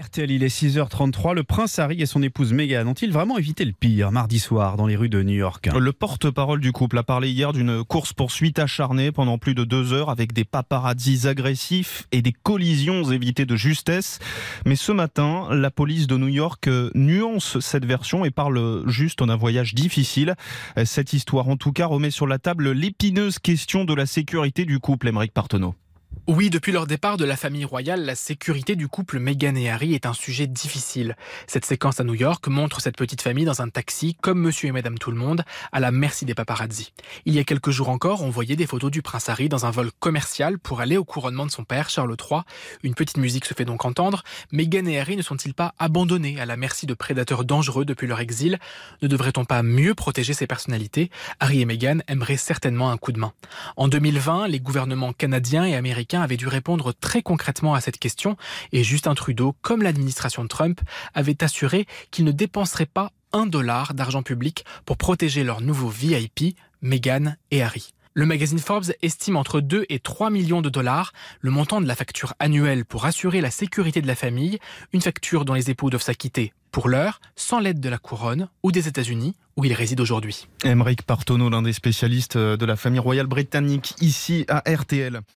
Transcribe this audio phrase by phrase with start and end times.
[0.00, 1.34] RTL, il est 6h33.
[1.34, 4.86] Le prince Harry et son épouse Meghan ont-ils vraiment évité le pire mardi soir dans
[4.86, 5.68] les rues de New York?
[5.78, 10.08] Le porte-parole du couple a parlé hier d'une course-poursuite acharnée pendant plus de deux heures
[10.08, 14.18] avec des paparazzis agressifs et des collisions évitées de justesse.
[14.64, 19.36] Mais ce matin, la police de New York nuance cette version et parle juste d'un
[19.36, 20.36] voyage difficile.
[20.86, 24.78] Cette histoire, en tout cas, remet sur la table l'épineuse question de la sécurité du
[24.78, 25.74] couple, Émeric Partenot.
[26.28, 29.92] Oui, depuis leur départ de la famille royale, la sécurité du couple Meghan et Harry
[29.92, 31.16] est un sujet difficile.
[31.48, 34.72] Cette séquence à New York montre cette petite famille dans un taxi, comme monsieur et
[34.72, 36.92] madame tout le monde, à la merci des paparazzi.
[37.24, 39.72] Il y a quelques jours encore, on voyait des photos du prince Harry dans un
[39.72, 42.42] vol commercial pour aller au couronnement de son père, Charles III.
[42.84, 44.22] Une petite musique se fait donc entendre.
[44.52, 48.20] Meghan et Harry ne sont-ils pas abandonnés à la merci de prédateurs dangereux depuis leur
[48.20, 48.60] exil?
[49.02, 51.10] Ne devrait-on pas mieux protéger ces personnalités?
[51.40, 53.32] Harry et Meghan aimeraient certainement un coup de main.
[53.76, 58.36] En 2020, les gouvernements canadiens et américains avait dû répondre très concrètement à cette question
[58.72, 60.80] et Justin Trudeau, comme l'administration de Trump,
[61.14, 66.56] avait assuré qu'il ne dépenserait pas un dollar d'argent public pour protéger leurs nouveaux VIP,
[66.82, 67.94] Meghan et Harry.
[68.14, 71.94] Le magazine Forbes estime entre 2 et 3 millions de dollars le montant de la
[71.94, 74.58] facture annuelle pour assurer la sécurité de la famille,
[74.92, 78.70] une facture dont les époux doivent s'acquitter pour l'heure, sans l'aide de la couronne ou
[78.70, 80.46] des États-Unis, où il réside aujourd'hui.
[80.62, 85.20] Émeric Partonneau, l'un des spécialistes de la famille royale britannique, ici à RTL.